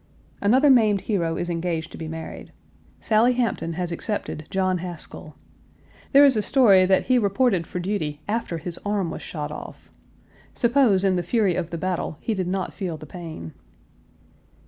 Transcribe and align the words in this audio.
Another 0.41 0.71
maimed 0.71 1.01
hero 1.01 1.37
is 1.37 1.47
engaged 1.47 1.91
to 1.91 1.97
be 1.99 2.07
married. 2.07 2.51
Sally 3.01 3.33
Hampton 3.33 3.73
has 3.73 3.91
accepted 3.91 4.47
John 4.49 4.79
Haskell. 4.79 5.35
There 6.11 6.25
is 6.25 6.35
a 6.35 6.41
story 6.41 6.87
that 6.87 7.05
he 7.05 7.19
reported 7.19 7.67
for 7.67 7.79
duty 7.79 8.19
after 8.27 8.57
his 8.57 8.79
arm 8.83 9.11
was 9.11 9.21
shot 9.21 9.51
off; 9.51 9.91
suppose 10.55 11.03
in 11.03 11.17
the 11.17 11.21
fury 11.21 11.53
of 11.53 11.69
the 11.69 11.77
battle 11.77 12.17
he 12.19 12.33
did 12.33 12.47
not 12.47 12.73
feel 12.73 12.97
the 12.97 13.05
pain. 13.05 13.53